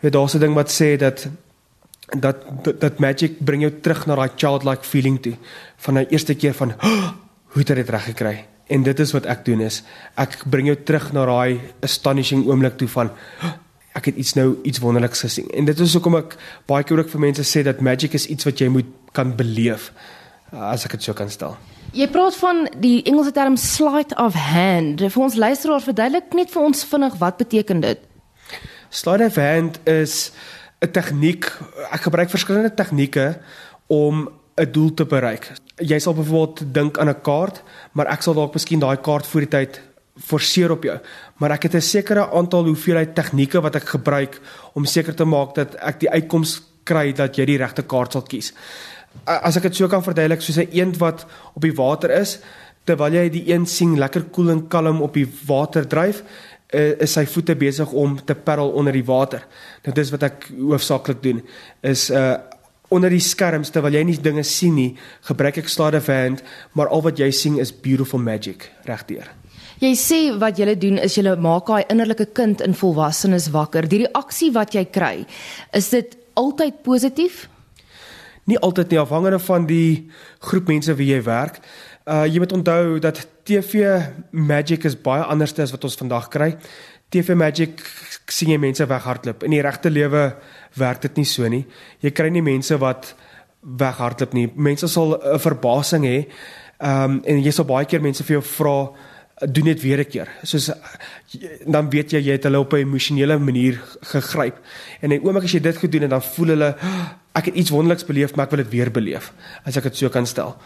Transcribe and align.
Weet 0.00 0.12
daar's 0.12 0.34
'n 0.34 0.38
ding 0.38 0.54
wat 0.54 0.70
sê 0.70 0.96
dat 0.96 1.28
dat 2.18 2.36
dat, 2.62 2.80
dat 2.80 2.98
magic 2.98 3.44
bring 3.44 3.62
jou 3.62 3.72
terug 3.80 4.06
na 4.06 4.14
daai 4.14 4.30
childlike 4.36 4.84
feeling 4.84 5.22
toe 5.22 5.34
van 5.76 5.94
die 5.94 6.06
eerste 6.08 6.34
keer 6.34 6.54
van 6.54 6.74
oh, 6.82 7.10
hoe 7.52 7.62
het 7.62 7.68
hy 7.68 7.74
dit 7.74 7.88
reg 7.88 8.04
gekry? 8.04 8.46
En 8.66 8.82
dit 8.82 8.98
is 9.00 9.12
wat 9.12 9.26
ek 9.26 9.44
doen 9.44 9.60
is 9.60 9.82
ek 10.14 10.42
bring 10.46 10.66
jou 10.66 10.76
terug 10.82 11.12
na 11.12 11.26
daai 11.26 11.60
astonishing 11.82 12.46
oomblik 12.46 12.76
toe 12.78 12.88
van 12.88 13.10
oh, 13.42 13.54
ek 13.96 14.10
het 14.10 14.16
iets 14.16 14.34
nou 14.36 14.58
iets 14.62 14.78
wonderliks 14.78 15.20
gesien. 15.20 15.48
En 15.50 15.64
dit 15.64 15.78
is 15.78 15.92
hoekom 15.92 16.18
ek 16.20 16.36
baie 16.66 16.84
keer 16.84 16.98
ook 16.98 17.10
vir 17.10 17.20
mense 17.20 17.44
sê 17.48 17.62
dat 17.66 17.80
magic 17.80 18.14
is 18.14 18.26
iets 18.26 18.44
wat 18.44 18.60
jy 18.60 18.68
moet 18.68 18.88
kan 19.16 19.32
beleef 19.36 19.92
as 20.52 20.84
ek 20.86 20.98
dit 20.98 21.02
so 21.08 21.16
kan 21.16 21.30
stel. 21.32 21.56
Jy 21.96 22.08
praat 22.12 22.36
van 22.36 22.66
die 22.82 23.00
Engelse 23.08 23.32
term 23.32 23.56
sleight 23.56 24.12
of 24.20 24.34
hand. 24.34 25.00
Vir 25.00 25.22
ons 25.22 25.34
luisteraars 25.34 25.86
verduidelik 25.88 26.34
net 26.36 26.52
vir 26.52 26.62
ons 26.68 26.84
vinnig 26.84 27.16
wat 27.22 27.40
beteken 27.40 27.80
dit? 27.80 28.04
Sleight 28.88 29.26
of 29.26 29.36
hand 29.36 29.80
is 29.86 30.32
'n 30.80 30.90
tegniek. 30.90 31.44
Ek 31.90 32.00
gebruik 32.00 32.30
verskillende 32.30 32.74
tegnieke 32.74 33.38
om 33.86 34.28
'n 34.56 34.72
doel 34.72 34.94
te 34.94 35.04
bereik. 35.04 35.52
Jy 35.76 35.98
sal 35.98 36.14
byvoorbeeld 36.14 36.74
dink 36.74 36.98
aan 36.98 37.08
'n 37.08 37.20
kaart, 37.20 37.62
maar 37.92 38.06
ek 38.06 38.22
sal 38.22 38.34
dalk 38.34 38.52
miskien 38.52 38.80
daai 38.80 38.96
kaart 38.96 39.26
voor 39.26 39.40
die 39.40 39.50
tyd 39.50 39.80
forceer 40.16 40.70
op 40.70 40.82
jou. 40.82 40.98
Maar 41.36 41.50
ek 41.50 41.62
het 41.62 41.74
'n 41.74 41.80
sekere 41.80 42.30
aantal 42.30 42.64
hoeveelheid 42.64 43.14
tegnieke 43.14 43.60
wat 43.60 43.74
ek 43.74 43.88
gebruik 43.88 44.40
om 44.72 44.84
seker 44.84 45.14
te 45.14 45.24
maak 45.24 45.54
dat 45.54 45.74
ek 45.74 46.00
die 46.00 46.10
uitkoms 46.10 46.62
kry 46.84 47.12
dat 47.12 47.36
jy 47.36 47.44
die 47.44 47.58
regte 47.58 47.82
kaart 47.82 48.12
sal 48.12 48.22
kies. 48.22 48.52
As 49.24 49.56
ek 49.56 49.62
dit 49.62 49.76
so 49.76 49.88
kan 49.88 50.02
verduidelik, 50.02 50.40
soos 50.40 50.58
'n 50.58 50.68
eend 50.72 50.96
wat 50.96 51.26
op 51.54 51.62
die 51.62 51.74
water 51.74 52.10
is, 52.10 52.38
terwyl 52.84 53.12
jy 53.12 53.28
die 53.28 53.46
eend 53.52 53.68
sien 53.68 53.98
lekker 53.98 54.22
koel 54.30 54.50
en 54.50 54.68
kalm 54.68 55.02
op 55.02 55.14
die 55.14 55.28
water 55.46 55.86
dryf, 55.86 56.22
uh, 56.74 56.92
is 57.02 57.14
sy 57.16 57.26
voete 57.30 57.56
besig 57.58 57.92
om 57.92 58.18
te 58.24 58.34
paddel 58.34 58.72
onder 58.78 58.92
die 58.96 59.04
water. 59.06 59.46
Nou 59.84 59.94
dis 59.94 60.12
wat 60.14 60.26
ek 60.26 60.50
hoofsaaklik 60.56 61.22
doen 61.22 61.42
is 61.82 62.10
uh 62.10 62.36
onder 62.88 63.10
die 63.10 63.18
skerms 63.18 63.72
terwyl 63.74 63.96
jy 63.96 64.04
nie 64.06 64.14
dinge 64.22 64.44
sien 64.46 64.76
nie, 64.78 64.92
gebruik 65.26 65.56
ek 65.58 65.66
slide 65.66 65.98
of 65.98 66.06
hand, 66.06 66.44
maar 66.78 66.86
al 66.94 67.02
wat 67.02 67.18
jy 67.18 67.32
sien 67.34 67.56
is 67.58 67.72
beautiful 67.74 68.22
magic 68.22 68.68
regdeur. 68.86 69.26
Jy 69.82 69.90
sê 69.98 70.20
wat 70.40 70.60
jy 70.62 70.76
doen 70.78 71.00
is 71.02 71.16
jy 71.18 71.34
maak 71.34 71.66
daai 71.66 71.90
innerlike 71.90 72.28
kind 72.32 72.62
in 72.64 72.78
volwassenes 72.78 73.50
wakker. 73.50 73.88
Die 73.90 74.04
reaksie 74.06 74.52
wat 74.54 74.72
jy 74.78 74.86
kry, 74.86 75.26
is 75.74 75.90
dit 75.90 76.14
altyd 76.38 76.80
positief? 76.86 77.48
Nie 78.46 78.58
altyd 78.62 78.94
nie 78.94 79.02
afhangende 79.02 79.42
van 79.42 79.66
die 79.66 80.06
groep 80.46 80.70
mense 80.70 80.94
wie 80.94 81.10
jy 81.10 81.20
werk. 81.26 81.58
Uh 82.06 82.24
jy 82.24 82.38
moet 82.38 82.54
onthou 82.54 83.00
dat 83.02 83.26
TV 83.46 83.86
Magic 84.30 84.84
is 84.88 84.96
baie 84.98 85.22
anders 85.22 85.54
as 85.62 85.72
wat 85.74 85.84
ons 85.86 85.98
vandag 86.00 86.28
kry. 86.34 86.50
TV 87.14 87.36
Magic 87.38 87.82
sien 88.26 88.50
jy 88.50 88.58
mense 88.58 88.86
weghardloop. 88.90 89.44
In 89.46 89.54
die 89.54 89.62
regte 89.62 89.92
lewe 89.92 90.24
werk 90.80 91.04
dit 91.06 91.20
nie 91.20 91.28
so 91.30 91.46
nie. 91.50 91.62
Jy 92.02 92.10
kry 92.10 92.30
nie 92.34 92.42
mense 92.42 92.78
wat 92.82 93.12
weghardloop 93.62 94.34
nie. 94.34 94.48
Mense 94.54 94.90
sal 94.90 95.14
'n 95.14 95.38
verbasing 95.38 96.04
hê. 96.04 96.26
Ehm 96.80 97.04
um, 97.04 97.22
en 97.24 97.42
jy 97.42 97.52
sal 97.52 97.64
baie 97.64 97.86
keer 97.86 98.02
mense 98.02 98.24
vir 98.24 98.40
jou 98.40 98.42
vra 98.42 98.78
doen 99.46 99.64
dit 99.64 99.82
weer 99.82 100.00
'n 100.00 100.10
keer. 100.10 100.28
Soos 100.42 100.70
dan 101.66 101.90
weet 101.90 102.12
jy 102.12 102.20
jy 102.20 102.32
het 102.32 102.44
hulle 102.44 102.58
op 102.58 102.72
'n 102.72 102.82
emosionele 102.82 103.38
manier 103.38 103.80
gegryp. 104.02 104.58
En 105.00 105.12
in 105.12 105.22
oomblik 105.22 105.44
as 105.44 105.52
jy 105.52 105.60
dit 105.60 105.76
gedoen 105.76 106.02
en 106.02 106.08
dan 106.08 106.22
voel 106.22 106.48
hulle 106.48 106.76
ek 107.34 107.44
het 107.44 107.54
iets 107.54 107.70
wonderliks 107.70 108.04
beleef, 108.04 108.34
maar 108.34 108.46
ek 108.46 108.50
wil 108.50 108.64
dit 108.64 108.72
weer 108.72 108.90
beleef. 108.90 109.32
As 109.64 109.76
ek 109.76 109.82
dit 109.82 109.96
so 109.96 110.08
kan 110.08 110.26
stel. 110.26 110.56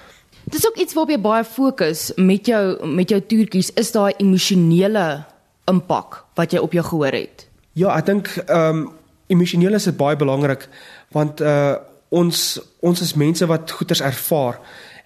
Dis 0.50 0.66
ook 0.66 0.76
iets 0.82 0.94
waarop 0.94 1.12
jy 1.14 1.20
baie 1.22 1.44
fokus 1.44 2.10
met 2.16 2.46
jou 2.50 2.62
met 2.86 3.10
jou 3.12 3.20
toertjies 3.20 3.70
is 3.78 3.92
daai 3.94 4.14
emosionele 4.18 5.24
impak 5.70 6.24
wat 6.38 6.54
jy 6.54 6.62
op 6.62 6.72
jou 6.74 6.84
gehoor 6.84 7.14
het. 7.14 7.46
Ja, 7.78 7.94
ek 7.96 8.06
dink 8.10 8.32
ehm 8.46 8.82
um, 8.82 8.88
emosioneel 9.30 9.78
is 9.78 9.86
dit 9.86 9.96
baie 9.96 10.18
belangrik 10.18 10.66
want 11.14 11.40
uh 11.40 11.78
ons 12.10 12.58
ons 12.82 13.00
is 13.00 13.14
mense 13.14 13.46
wat 13.46 13.70
goeders 13.70 14.02
ervaar 14.02 14.58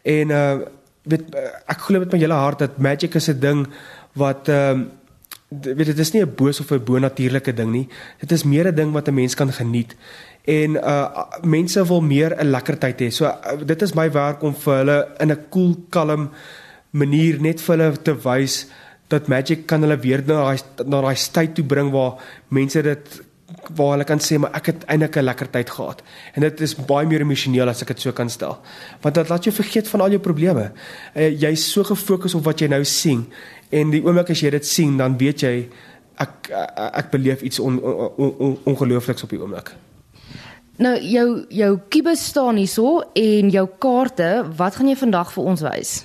en 0.02 0.30
uh 0.32 0.54
weet 1.04 1.34
ek 1.68 1.82
glo 1.84 2.00
met 2.00 2.14
my 2.14 2.20
hele 2.22 2.38
hart 2.40 2.62
dat 2.64 2.78
magic 2.80 3.14
is 3.20 3.28
'n 3.28 3.40
ding 3.40 3.66
wat 4.16 4.48
ehm 4.48 4.80
um, 4.80 4.90
weet 5.48 5.86
dit 5.86 5.98
is 5.98 6.12
nie 6.12 6.22
'n 6.22 6.34
boos 6.36 6.60
of 6.60 6.70
'n 6.70 6.84
bonatuurlike 6.84 7.54
ding 7.54 7.70
nie. 7.70 7.88
Dit 8.20 8.32
is 8.32 8.44
meer 8.44 8.66
'n 8.68 8.74
ding 8.74 8.92
wat 8.92 9.08
'n 9.08 9.14
mens 9.14 9.34
kan 9.34 9.52
geniet 9.52 9.94
en 10.44 10.76
uh 10.76 11.24
mense 11.42 11.86
wil 11.86 12.00
meer 12.00 12.36
'n 12.36 12.50
lekker 12.50 12.78
tyd 12.78 13.00
hê. 13.00 13.10
So 13.10 13.24
uh, 13.24 13.66
dit 13.66 13.82
is 13.82 13.94
my 13.94 14.10
werk 14.12 14.42
om 14.42 14.54
vir 14.54 14.76
hulle 14.76 15.08
in 15.20 15.30
'n 15.30 15.36
koel, 15.36 15.74
cool, 15.74 15.76
kalm 15.90 16.30
manier 16.90 17.40
net 17.40 17.60
vir 17.60 17.76
hulle 17.76 18.02
te 18.02 18.14
wys 18.14 18.66
dat 19.08 19.28
magic 19.28 19.66
kan 19.66 19.82
hulle 19.82 19.96
weer 19.96 20.22
na 20.26 20.34
daai 20.34 20.58
na 20.86 21.00
daai 21.00 21.16
tyd 21.32 21.54
toe 21.54 21.64
bring 21.64 21.90
waar 21.90 22.18
mense 22.48 22.82
dit 22.82 23.22
waar 23.76 23.90
hulle 23.94 24.04
kan 24.08 24.20
sê 24.20 24.38
maar 24.40 24.54
ek 24.56 24.66
het 24.66 24.84
eintlik 24.88 25.16
'n 25.16 25.24
lekker 25.24 25.50
tyd 25.50 25.70
gehad. 25.70 26.02
En 26.34 26.40
dit 26.40 26.60
is 26.60 26.74
baie 26.74 27.06
meer 27.06 27.20
emosioneel 27.20 27.68
as 27.68 27.82
ek 27.82 27.88
dit 27.88 28.00
so 28.00 28.12
kan 28.12 28.30
stel. 28.30 28.58
Want 29.00 29.14
dit 29.14 29.28
laat 29.28 29.44
jou 29.44 29.54
vergeet 29.54 29.88
van 29.88 30.00
al 30.00 30.10
jou 30.10 30.20
probleme. 30.20 30.72
Uh, 31.14 31.40
Jy's 31.40 31.72
so 31.72 31.84
gefokus 31.84 32.34
op 32.34 32.44
wat 32.44 32.60
jy 32.60 32.66
nou 32.68 32.84
sien 32.84 33.26
en 33.70 33.90
die 33.90 34.02
oomblik 34.04 34.30
as 34.30 34.40
jy 34.40 34.50
dit 34.50 34.66
sien 34.66 34.96
dan 34.96 35.18
weet 35.18 35.40
jy 35.40 35.68
ek 36.16 36.50
ek, 36.50 36.50
ek 36.94 37.10
beleef 37.10 37.42
iets 37.42 37.58
on, 37.58 37.82
on, 37.82 38.10
on, 38.16 38.34
on, 38.38 38.58
ongeloofliks 38.64 39.22
op 39.22 39.30
die 39.30 39.40
oomblik. 39.40 39.74
Nou 40.76 40.98
jou 40.98 41.46
jou 41.48 41.78
kubus 41.88 42.24
staan 42.24 42.56
hierso 42.56 43.02
en 43.14 43.50
jou 43.50 43.68
kaarte, 43.78 44.44
wat 44.56 44.74
gaan 44.74 44.88
jy 44.88 44.96
vandag 44.96 45.32
vir 45.32 45.44
ons 45.44 45.62
wys? 45.62 46.04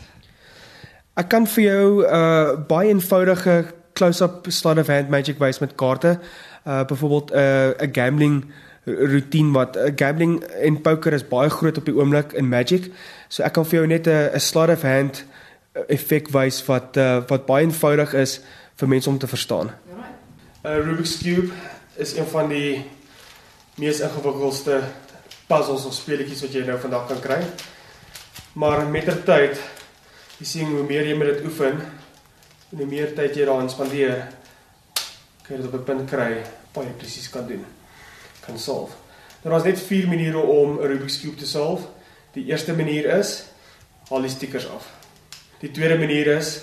Ek 1.17 1.29
kan 1.29 1.47
vir 1.47 1.63
jou 1.63 2.05
'n 2.05 2.05
uh, 2.05 2.65
baie 2.67 2.89
eenvoudige 2.89 3.78
close-up 3.99 4.47
slide 4.49 4.81
of 4.81 4.87
hand 4.91 5.11
magic 5.13 5.39
wys 5.43 5.59
met 5.63 5.75
kaarte. 5.75 6.17
Uh 6.65 6.83
byvoorbeeld 6.87 7.31
'n 7.31 7.37
uh, 7.37 7.87
'n 7.87 7.93
gambling 7.93 8.45
routine 8.85 9.51
wat 9.51 9.75
uh, 9.75 9.91
gambling 9.95 10.43
en 10.43 10.81
poker 10.81 11.13
is 11.13 11.27
baie 11.27 11.49
groot 11.49 11.77
op 11.77 11.85
die 11.85 11.95
oomblik 11.95 12.33
in 12.33 12.49
magic. 12.49 12.91
So 13.27 13.43
ek 13.43 13.53
kan 13.53 13.65
vir 13.65 13.79
jou 13.79 13.87
net 13.87 14.07
'n 14.07 14.31
'n 14.33 14.39
slide 14.39 14.71
of 14.71 14.81
hand 14.81 15.23
effek 15.87 16.31
wys 16.33 16.65
wat 16.65 16.97
uh, 16.97 17.21
wat 17.27 17.45
baie 17.45 17.65
eenvoudig 17.65 18.13
is 18.13 18.39
vir 18.75 18.87
mense 18.87 19.09
om 19.09 19.17
te 19.17 19.27
verstaan. 19.27 19.71
'n 20.63 20.67
uh, 20.67 20.77
Rubik's 20.85 21.17
cube 21.17 21.51
is 21.95 22.15
een 22.17 22.25
van 22.25 22.49
die 22.49 22.85
mees 23.75 23.99
ingewikkeldste 23.99 24.81
puzzles 25.47 25.85
of 25.85 25.93
speletjies 25.93 26.41
wat 26.41 26.53
jy 26.53 26.65
nou 26.65 26.79
vandag 26.79 27.07
kan 27.07 27.19
kry. 27.19 27.39
Maar 28.53 28.85
met 28.87 29.05
ter 29.05 29.23
tyd, 29.23 29.59
jy 30.37 30.45
sien 30.45 30.71
hoe 30.73 30.83
meer 30.83 31.07
jy 31.07 31.15
met 31.17 31.27
dit 31.33 31.45
oefen, 31.45 31.79
en 32.69 32.77
hoe 32.77 32.85
meer 32.85 33.13
tyd 33.15 33.35
jy 33.35 33.45
daarin 33.45 33.69
spandeer, 33.69 34.27
kan 35.43 35.55
jy 35.55 35.61
dit 35.61 35.67
op 35.67 35.79
'n 35.79 35.83
punt 35.83 36.09
kry 36.09 36.43
waar 36.73 36.85
jy 36.85 36.91
presies 36.97 37.29
kan 37.29 37.47
doen. 37.47 37.65
Kan 38.45 38.59
solve. 38.59 38.93
Nou 39.41 39.53
daar's 39.53 39.65
net 39.65 39.79
vier 39.79 40.07
maniere 40.07 40.37
om 40.37 40.79
'n 40.79 40.87
Rubik's 40.87 41.19
cube 41.21 41.35
te 41.35 41.47
solve. 41.47 41.87
Die 42.33 42.45
eerste 42.45 42.73
manier 42.73 43.05
is 43.17 43.43
haal 44.09 44.21
die 44.21 44.29
stickers 44.29 44.67
af. 44.67 44.89
Die 45.59 45.71
tweede 45.71 45.97
manier 45.97 46.27
is 46.27 46.59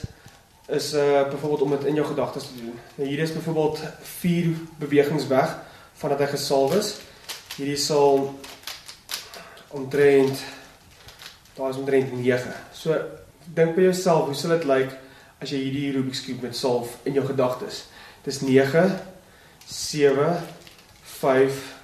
is 0.68 0.94
uh 0.94 1.28
byvoorbeeld 1.30 1.62
om 1.62 1.70
dit 1.70 1.84
in 1.84 1.94
jou 1.94 2.06
gedagtes 2.06 2.42
te 2.42 2.56
doen. 2.56 2.78
Nou 2.94 3.08
hier 3.08 3.18
is 3.18 3.32
byvoorbeeld 3.32 3.80
vier 4.02 4.54
bewegings 4.78 5.26
weg 5.26 5.58
vandat 5.92 6.18
hy 6.18 6.26
gesalf 6.26 6.74
is. 6.74 6.94
Hierdie 7.56 7.76
sal 7.76 8.38
omtrent 9.68 10.38
daar 11.54 11.70
is 11.70 11.76
omtrent 11.76 12.12
9. 12.12 12.52
So 12.72 13.00
dink 13.44 13.74
by 13.74 13.82
jouself, 13.82 14.24
hoe 14.24 14.34
sal 14.34 14.50
dit 14.50 14.64
lyk 14.64 14.90
as 15.40 15.50
jy 15.50 15.58
hierdie 15.66 15.92
Rubik's 15.92 16.24
cube 16.24 16.42
met 16.42 16.56
salf 16.56 16.98
in 17.04 17.12
jou 17.12 17.26
gedagtes? 17.26 17.86
Dis 18.24 18.40
9 18.40 18.86
7 19.66 20.36
5 21.18 21.74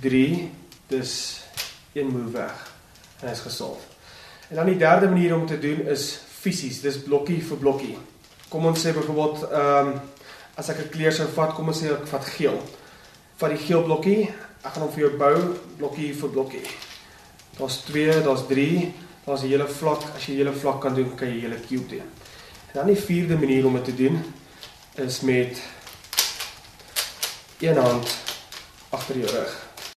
3 0.00 0.50
dis 0.88 1.40
een 1.92 2.06
move 2.06 2.30
weg. 2.30 2.72
En 3.20 3.28
hy 3.28 3.34
is 3.34 3.44
gesalf. 3.44 3.88
En 4.48 4.56
dan 4.56 4.66
die 4.66 4.76
derde 4.76 5.08
manier 5.08 5.34
om 5.36 5.46
te 5.46 5.58
doen 5.58 5.86
is 5.88 6.20
fisies, 6.28 6.80
dis 6.80 7.02
blokkie 7.02 7.40
vir 7.44 7.60
blokkie. 7.60 7.96
Kom 8.52 8.66
ons 8.68 8.80
sê 8.80 8.92
byvoorbeeld 8.92 9.44
ehm 9.50 9.92
um, 9.92 10.00
as 10.60 10.68
ek 10.68 10.82
'n 10.84 10.90
kleur 10.92 11.12
sou 11.12 11.28
vat, 11.32 11.54
kom 11.56 11.68
ons 11.68 11.78
sê 11.80 11.88
ek 11.88 12.06
vat 12.06 12.24
geel 12.36 12.58
van 13.40 13.50
die 13.50 13.62
geel 13.66 13.82
blokkie. 13.82 14.28
Ek 14.62 14.72
gaan 14.74 14.82
hom 14.82 14.92
vir 14.92 15.04
jou 15.04 15.12
bou 15.16 15.36
blokkie 15.78 16.12
vir 16.14 16.28
blokkie. 16.28 16.66
Daar's 17.58 17.78
2, 17.88 18.20
daar's 18.22 18.44
3, 18.48 18.92
daar's 19.24 19.42
'n 19.42 19.48
hele 19.48 19.68
vlak. 19.68 20.02
As 20.16 20.26
jy 20.26 20.32
'n 20.34 20.38
hele 20.38 20.52
vlak 20.52 20.80
kan 20.80 20.94
doen, 20.94 21.14
kan 21.16 21.28
jy 21.28 21.34
'n 21.34 21.40
hele 21.40 21.60
cube 21.68 21.88
doen. 21.88 22.08
En 22.72 22.78
dan 22.78 22.86
die 22.86 22.96
vierde 22.96 23.38
manier 23.38 23.66
om 23.66 23.72
dit 23.72 23.84
te 23.84 23.94
doen 23.94 24.34
is 24.94 25.20
met 25.20 25.62
een 27.58 27.76
hand 27.76 28.16
agter 28.88 29.18
jou 29.18 29.30
rug. 29.30 29.71